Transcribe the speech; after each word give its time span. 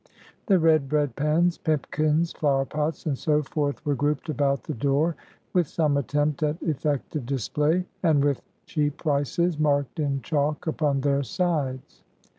The 0.47 0.57
red 0.57 0.89
bread 0.89 1.15
pans, 1.15 1.59
pipkins, 1.59 2.31
flower 2.33 2.65
pots, 2.65 3.05
and 3.05 3.15
so 3.15 3.43
forth, 3.43 3.85
were 3.85 3.93
grouped 3.93 4.29
about 4.29 4.63
the 4.63 4.73
door 4.73 5.15
with 5.53 5.67
some 5.67 5.95
attempt 5.95 6.41
at 6.41 6.59
effective 6.63 7.23
display, 7.27 7.85
and 8.01 8.25
with 8.25 8.41
cheap 8.65 8.97
prices 8.97 9.59
marked 9.59 9.99
in 9.99 10.23
chalk 10.23 10.65
upon 10.65 11.01
their 11.01 11.21
sides. 11.21 12.01